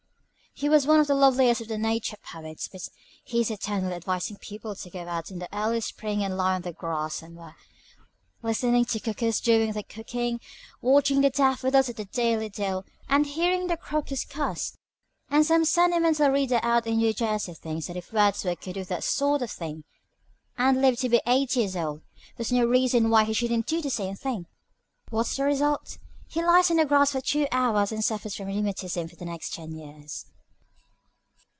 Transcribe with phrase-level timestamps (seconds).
[0.53, 2.87] He was one of the loveliest of the Nature poets, but
[3.23, 6.73] he's eternally advising people to go out in the early spring and lie on the
[6.73, 7.55] grass somewhere,
[8.43, 10.39] listening to cuckoos doing their cooking,
[10.81, 14.75] watching the daffodils at their daily dill, and hearing the crocus cuss;
[15.29, 19.03] and some sentimental reader out in New Jersey thinks that if Wordsworth could do that
[19.05, 19.83] sort of thing,
[20.59, 22.01] and live to be eighty years old,
[22.37, 24.45] there's no reason why he shouldn't do the same thing.
[25.09, 25.97] What's the result?
[26.27, 29.53] He lies on the grass for two hours and suffers from rheumatism for the next
[29.53, 30.25] ten years."